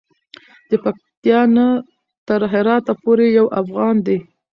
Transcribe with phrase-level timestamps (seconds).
[0.69, 1.67] د پکتیا نه
[2.27, 4.17] تر هراته پورې یو افغان دی.